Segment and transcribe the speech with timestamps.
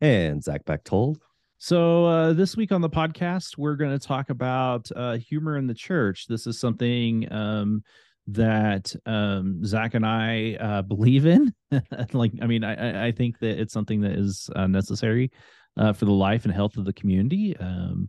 [0.00, 1.18] and Zach Bechtold.
[1.58, 5.66] So uh, this week on the podcast, we're going to talk about uh, humor in
[5.66, 6.26] the church.
[6.26, 7.82] This is something um,
[8.28, 11.52] that um, Zach and I uh, believe in.
[12.14, 15.30] like, I mean, I, I think that it's something that is uh, necessary
[15.76, 17.54] uh, for the life and health of the community.
[17.58, 18.08] Um,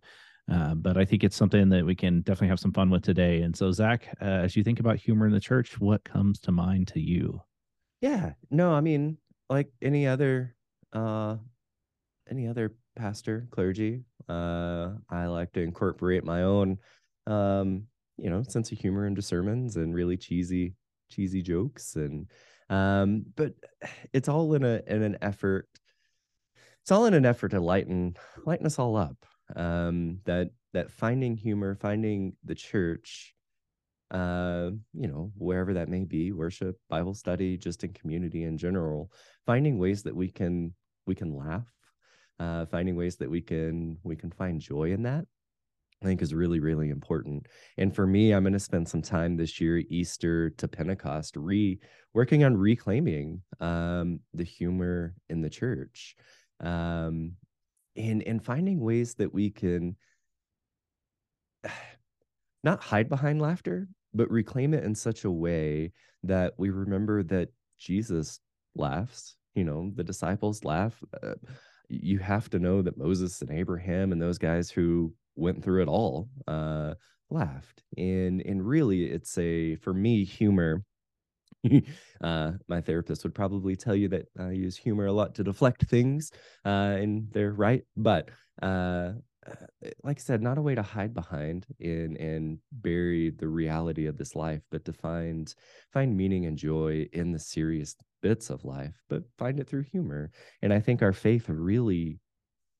[0.49, 3.41] uh, but I think it's something that we can definitely have some fun with today.
[3.41, 6.87] And so, Zach, as you think about humor in the church, what comes to mind
[6.89, 7.41] to you?
[7.99, 9.17] Yeah, no, I mean,
[9.49, 10.55] like any other
[10.93, 11.35] uh
[12.31, 16.77] any other pastor, clergy, uh I like to incorporate my own
[17.27, 17.83] um,
[18.17, 20.73] you know, sense of humor into sermons and really cheesy
[21.09, 22.25] cheesy jokes and
[22.69, 23.53] um but
[24.13, 25.67] it's all in a in an effort
[26.81, 29.17] it's all in an effort to lighten lighten us all up
[29.57, 33.35] um that that finding humor finding the church
[34.11, 39.09] uh, you know, wherever that may be, worship, Bible study, just in community in general,
[39.45, 40.73] finding ways that we can
[41.07, 41.65] we can laugh,
[42.41, 45.25] uh, finding ways that we can we can find joy in that.
[46.01, 47.45] I think is really, really important.
[47.77, 51.79] And for me, I'm going to spend some time this year, Easter to Pentecost, re
[52.15, 56.15] working on reclaiming um, the humor in the church,
[56.59, 57.33] um,
[57.95, 59.95] and and finding ways that we can
[62.63, 65.91] not hide behind laughter, but reclaim it in such a way
[66.23, 68.39] that we remember that Jesus
[68.75, 69.35] laughs.
[69.53, 70.99] You know, the disciples laugh.
[71.21, 71.35] Uh,
[71.91, 75.87] you have to know that Moses and Abraham and those guys who went through it
[75.87, 76.93] all uh,
[77.29, 77.83] laughed.
[77.97, 80.83] And and really, it's a for me humor.
[82.21, 85.85] uh, my therapist would probably tell you that I use humor a lot to deflect
[85.85, 86.31] things,
[86.65, 87.83] uh, and they're right.
[87.95, 88.29] But
[88.61, 89.13] uh,
[90.03, 94.17] like I said, not a way to hide behind and and bury the reality of
[94.17, 95.53] this life, but to find
[95.91, 100.31] find meaning and joy in the serious bits of life, but find it through humor.
[100.61, 102.19] And I think our faith really,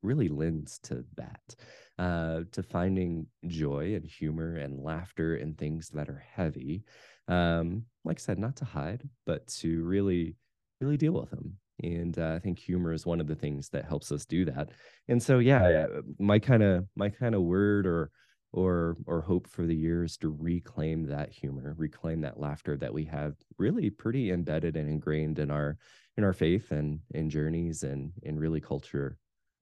[0.03, 1.55] really lends to that,
[1.97, 6.83] uh, to finding joy and humor and laughter in things that are heavy.
[7.27, 10.35] Um, like I said, not to hide, but to really,
[10.79, 13.85] really deal with them and uh, i think humor is one of the things that
[13.85, 14.69] helps us do that.
[15.07, 15.87] And so yeah
[16.19, 18.11] my kind of my kind of word or
[18.53, 22.93] or or hope for the year is to reclaim that humor reclaim that laughter that
[22.93, 25.77] we have really pretty embedded and ingrained in our
[26.17, 29.17] in our faith and in journeys and in really culture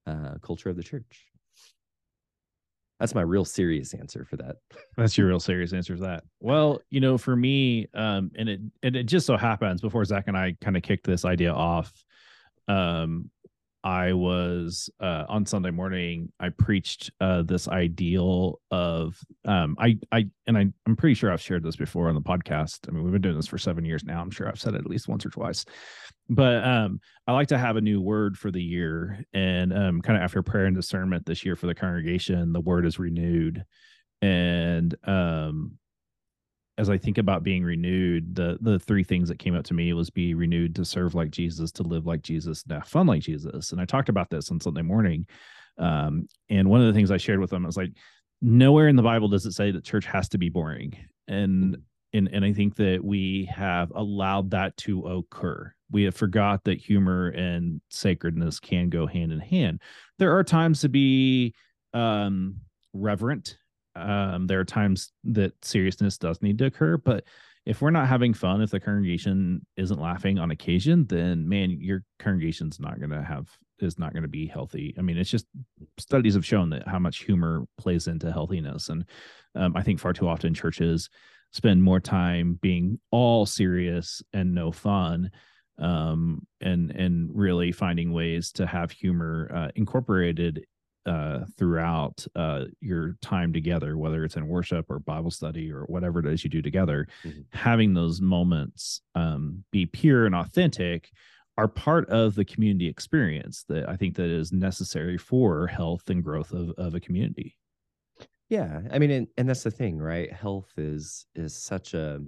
[0.07, 1.25] uh culture of the church.
[2.99, 4.57] That's my real serious answer for that.
[4.97, 6.23] That's your real serious answer for that.
[6.39, 10.25] Well you know for me um and it and it just so happens before zach
[10.27, 11.93] and i kind of kicked this idea off
[12.69, 13.29] um
[13.83, 16.33] I was uh, on Sunday morning.
[16.39, 21.41] I preached uh, this ideal of um, I I and I I'm pretty sure I've
[21.41, 22.79] shared this before on the podcast.
[22.87, 24.21] I mean, we've been doing this for seven years now.
[24.21, 25.63] I'm sure I've said it at least once or twice.
[26.27, 30.17] But um, I like to have a new word for the year, and um, kind
[30.17, 33.63] of after prayer and discernment this year for the congregation, the word is renewed,
[34.21, 35.77] and um,
[36.79, 39.91] as I think about being renewed, the the three things that came up to me
[39.91, 43.21] was be renewed to serve like Jesus, to live like Jesus, to have fun like
[43.21, 43.73] Jesus.
[43.73, 45.27] And I talked about this on Sunday morning.
[45.77, 47.91] Um, and one of the things I shared with them was like,
[48.41, 50.95] nowhere in the Bible does it say that church has to be boring.
[51.27, 51.79] And
[52.13, 55.73] and and I think that we have allowed that to occur.
[55.91, 59.81] We have forgot that humor and sacredness can go hand in hand.
[60.17, 61.53] There are times to be
[61.93, 62.61] um
[62.93, 63.57] reverent
[63.99, 67.23] um, there are times that seriousness does need to occur, but
[67.65, 72.03] if we're not having fun, if the congregation isn't laughing on occasion, then man, your
[72.17, 73.47] congregation's not going to have
[73.79, 74.93] is not going to be healthy.
[74.97, 75.45] I mean, it's just
[75.97, 79.05] studies have shown that how much humor plays into healthiness, and
[79.55, 81.09] um, I think far too often churches
[81.51, 85.31] spend more time being all serious and no fun
[85.79, 90.65] um, and and really finding ways to have humor uh, incorporated
[91.09, 96.19] uh, throughout uh, your time together, whether it's in worship or Bible study or whatever
[96.19, 97.41] it is you do together, mm-hmm.
[97.51, 101.09] having those moments um, be pure and authentic
[101.57, 106.23] are part of the community experience that I think that is necessary for health and
[106.23, 107.57] growth of, of a community.
[108.47, 110.31] Yeah, I mean, and, and that's the thing, right?
[110.31, 112.21] Health is is such a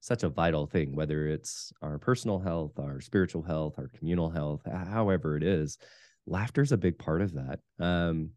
[0.00, 4.62] such a vital thing, whether it's our personal health, our spiritual health, our communal health,
[4.66, 5.78] however it is
[6.26, 7.60] laughter's a big part of that.
[7.78, 8.30] Um,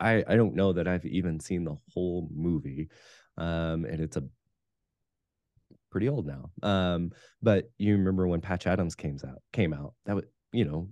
[0.00, 2.88] I I don't know that I've even seen the whole movie,
[3.38, 4.24] um, and it's a
[5.90, 6.50] pretty old now.
[6.62, 7.12] Um,
[7.42, 10.88] but you remember when Patch Adams came out came out that was you know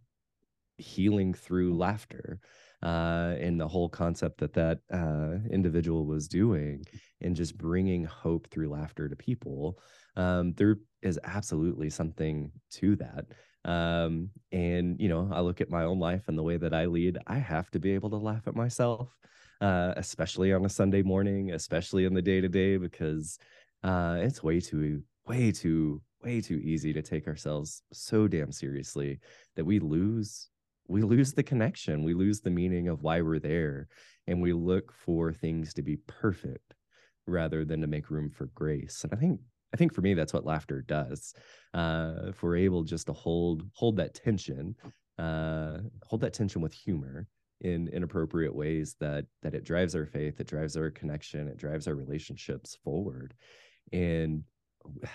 [0.78, 2.40] healing through laughter
[2.82, 6.84] uh, and the whole concept that that uh, individual was doing
[7.20, 9.78] and just bringing hope through laughter to people
[10.16, 13.26] um, there is absolutely something to that
[13.64, 16.84] um, and you know i look at my own life and the way that i
[16.86, 19.16] lead i have to be able to laugh at myself
[19.60, 23.38] uh, especially on a sunday morning especially in the day to day because
[23.84, 29.18] uh, it's way too way too way too easy to take ourselves so damn seriously
[29.56, 30.48] that we lose
[30.88, 33.88] we lose the connection we lose the meaning of why we're there
[34.26, 36.74] and we look for things to be perfect
[37.26, 39.04] rather than to make room for grace.
[39.04, 39.40] And i think
[39.72, 41.34] i think for me that's what laughter does
[41.74, 44.74] uh if we're able just to hold hold that tension
[45.18, 47.26] uh hold that tension with humor
[47.60, 51.86] in inappropriate ways that that it drives our faith it drives our connection it drives
[51.86, 53.34] our relationships forward
[53.92, 54.42] and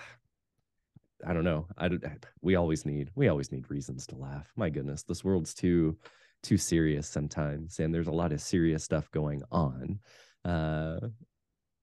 [1.26, 1.66] I don't know.
[1.76, 2.04] I don't,
[2.42, 4.52] we always need we always need reasons to laugh.
[4.56, 5.96] My goodness, this world's too
[6.42, 9.98] too serious sometimes, and there's a lot of serious stuff going on.
[10.44, 11.00] Uh,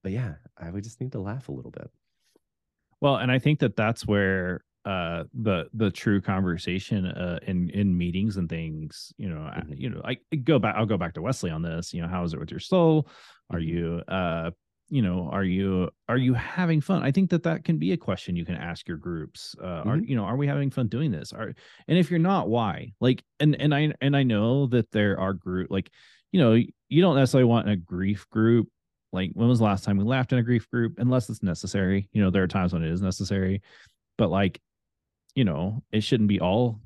[0.02, 1.90] but yeah, I would just need to laugh a little bit.
[3.00, 7.98] Well, and I think that that's where uh the the true conversation uh in in
[7.98, 9.72] meetings and things you know mm-hmm.
[9.72, 12.06] I, you know i go back i'll go back to wesley on this you know
[12.06, 13.08] how is it with your soul
[13.50, 13.68] are mm-hmm.
[13.68, 14.52] you uh
[14.88, 17.96] you know are you are you having fun i think that that can be a
[17.96, 19.88] question you can ask your groups uh mm-hmm.
[19.88, 21.52] are you know are we having fun doing this are
[21.88, 25.32] and if you're not why like and and i and i know that there are
[25.32, 25.90] group like
[26.30, 26.52] you know
[26.88, 28.68] you don't necessarily want a grief group
[29.16, 30.98] like when was the last time we laughed in a grief group?
[30.98, 32.08] Unless it's necessary.
[32.12, 33.62] You know there are times when it is necessary.
[34.18, 34.60] But like
[35.34, 36.80] you know it shouldn't be all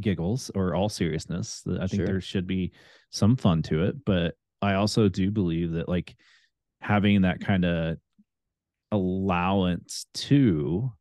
[0.00, 1.62] giggles or all seriousness.
[1.68, 2.06] I think sure.
[2.06, 2.72] there should be
[3.10, 4.04] some fun to it.
[4.06, 6.14] But i also do believe that like
[6.80, 7.96] having that kind of
[8.92, 10.92] allowance to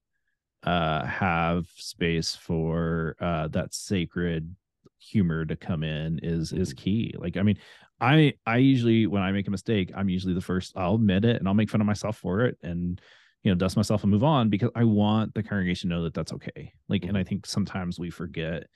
[0.64, 4.56] uh have space for uh that sacred
[4.98, 6.84] humor to come in is is mm-hmm.
[6.84, 7.16] key.
[7.18, 7.60] Like i mean
[8.02, 11.38] i i usually when i make a mistake i'm usually the first i'll admit it
[11.38, 13.02] and i'll make fun of myself for it and
[13.44, 16.14] you know dust myself and move on because i want the congregation to know that
[16.14, 17.10] that's okay like mm-hmm.
[17.10, 18.68] and i think sometimes we forget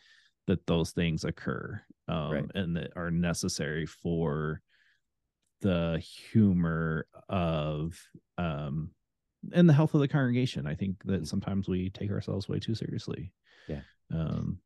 [0.47, 2.45] that those things occur um right.
[2.55, 4.61] and that are necessary for
[5.61, 6.01] the
[6.31, 7.99] humor of
[8.37, 8.91] um
[9.53, 10.67] and the health of the congregation.
[10.67, 11.27] I think that mm.
[11.27, 13.31] sometimes we take ourselves way too seriously.
[13.67, 13.81] Yeah.
[14.13, 14.59] Um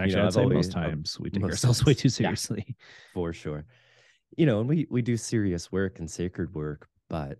[0.00, 2.64] actually you know, I'd say always, most times we take ourselves way too seriously.
[2.68, 2.74] Yeah,
[3.12, 3.66] for sure.
[4.36, 7.38] You know, and we we do serious work and sacred work, but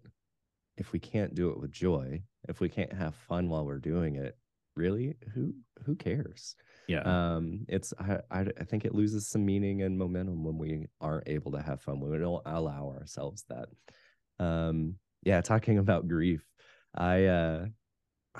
[0.76, 4.16] if we can't do it with joy, if we can't have fun while we're doing
[4.16, 4.36] it,
[4.76, 5.54] really, who
[5.84, 6.56] who cares?
[6.88, 7.02] Yeah.
[7.02, 11.28] Um, it's I, I I think it loses some meaning and momentum when we aren't
[11.28, 13.68] able to have fun when we don't allow ourselves that.
[14.44, 16.44] Um, yeah, talking about grief,
[16.94, 17.66] I uh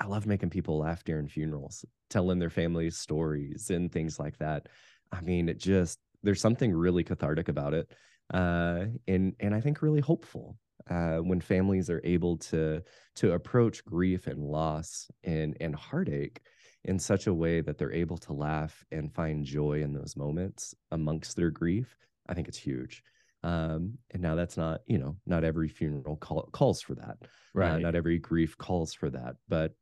[0.01, 4.67] I love making people laugh during funerals, telling their families stories and things like that.
[5.11, 7.93] I mean, it just there's something really cathartic about it.
[8.33, 10.57] Uh and and I think really hopeful
[10.89, 12.81] uh, when families are able to
[13.15, 16.41] to approach grief and loss and and heartache
[16.83, 20.73] in such a way that they're able to laugh and find joy in those moments
[20.91, 21.95] amongst their grief,
[22.27, 23.03] I think it's huge.
[23.43, 27.17] Um, and now that's not, you know, not every funeral call, calls for that.
[27.21, 27.75] Uh, right.
[27.75, 29.75] Uh, not every grief calls for that, but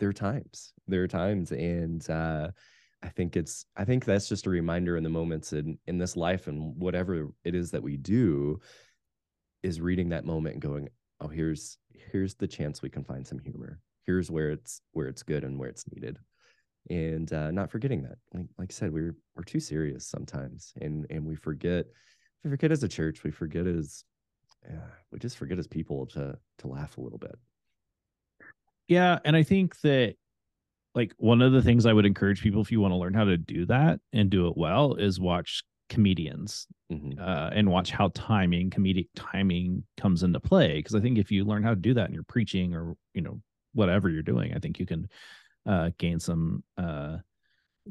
[0.00, 1.52] there are times, there are times.
[1.52, 2.50] And, uh,
[3.02, 6.16] I think it's, I think that's just a reminder in the moments in, in this
[6.16, 8.60] life and whatever it is that we do
[9.62, 10.88] is reading that moment and going,
[11.20, 11.78] oh, here's,
[12.10, 13.80] here's the chance we can find some humor
[14.10, 16.18] here's where it's where it's good and where it's needed
[16.88, 21.06] and uh, not forgetting that like like i said we're we're too serious sometimes and
[21.10, 21.86] and we forget
[22.42, 24.04] we forget as a church we forget as
[24.68, 27.38] yeah, we just forget as people to to laugh a little bit
[28.90, 30.14] yeah and i think that
[30.94, 33.24] like one of the things i would encourage people if you want to learn how
[33.24, 37.18] to do that and do it well is watch comedians mm-hmm.
[37.18, 41.44] uh, and watch how timing comedic timing comes into play because i think if you
[41.44, 43.40] learn how to do that and you're preaching or you know
[43.72, 44.52] whatever you're doing.
[44.54, 45.08] I think you can
[45.66, 47.18] uh, gain some uh,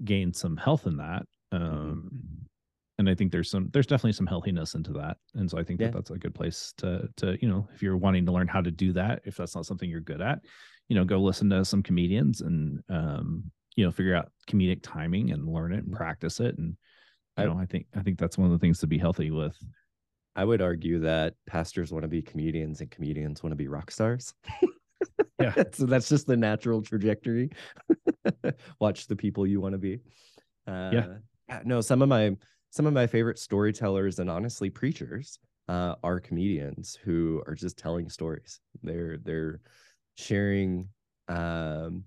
[0.04, 1.24] gain some health in that.
[1.54, 1.66] Mm-hmm.
[1.66, 2.12] Um,
[2.98, 5.18] and I think there's some there's definitely some healthiness into that.
[5.36, 5.88] And so I think yeah.
[5.88, 8.62] that that's a good place to to you know if you're wanting to learn how
[8.62, 10.40] to do that, if that's not something you're good at,
[10.90, 13.44] you know, go listen to some comedians and um,
[13.76, 15.96] you know figure out comedic timing and learn it and mm-hmm.
[15.96, 16.76] practice it and
[17.38, 19.58] you know I think I think that's one of the things to be healthy with.
[20.36, 23.92] I would argue that pastors want to be comedians and comedians want to be rock
[23.92, 24.34] stars.
[25.40, 27.50] yeah so that's just the natural trajectory
[28.82, 30.02] watch the people you want to be
[30.68, 31.06] uh, yeah
[31.50, 32.36] Yeah, no, some of my
[32.70, 38.10] some of my favorite storytellers and honestly preachers uh, are comedians who are just telling
[38.10, 38.60] stories.
[38.84, 39.60] They're they're
[40.20, 40.90] sharing
[41.28, 42.04] um,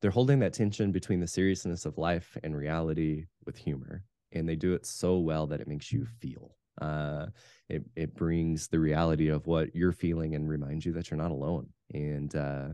[0.00, 4.56] they're holding that tension between the seriousness of life and reality with humor and they
[4.56, 7.26] do it so well that it makes you feel uh,
[7.68, 11.32] it, it brings the reality of what you're feeling and reminds you that you're not
[11.32, 12.68] alone and uh,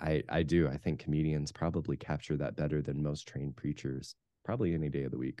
[0.00, 4.14] I, I do i think comedians probably capture that better than most trained preachers
[4.44, 5.40] probably any day of the week.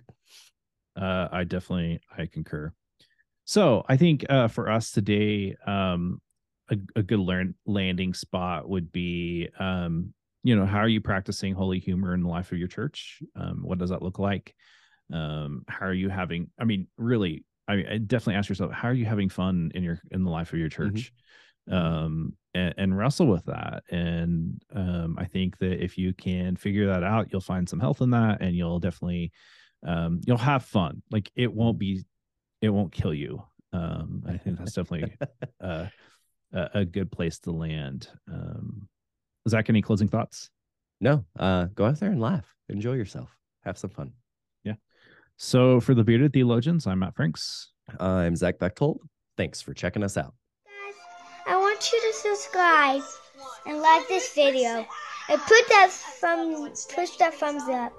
[0.96, 2.72] Uh, i definitely i concur.
[3.44, 6.20] So i think uh, for us today um,
[6.70, 11.54] a, a good learn landing spot would be um, you know how are you practicing
[11.54, 13.22] holy humor in the life of your church?
[13.36, 14.54] Um, what does that look like?
[15.12, 18.94] Um, how are you having i mean really I, mean, definitely ask yourself how are
[18.94, 20.84] you having fun in your in the life of your Mm-hmm.
[20.84, 21.12] church?
[21.70, 23.84] Um and, and wrestle with that.
[23.90, 28.00] And um i think that if you can figure that out you'll find some health
[28.00, 29.32] in that and you'll definitely
[29.86, 31.02] um you'll have fun.
[31.10, 32.04] Like it won't be
[32.62, 33.42] it won't kill you.
[33.72, 35.16] Um i think that's definitely
[35.60, 35.86] uh
[36.54, 38.08] a, a good place to land.
[38.32, 38.88] Um
[39.48, 40.50] zach any closing thoughts?
[41.00, 42.46] No uh, go out there and laugh.
[42.68, 43.36] Enjoy yourself.
[43.64, 44.12] Have some fun.
[44.62, 44.74] Yeah.
[45.36, 47.72] so for the bearded theologians i'm matt franks.
[48.00, 49.02] I'm zach bechtold.
[49.36, 50.34] Thanks for checking us out.
[50.64, 50.94] Guys,
[51.46, 53.02] I want you to subscribe
[53.66, 54.86] and like this video.
[55.28, 57.98] And put that thumb, push that thumbs up.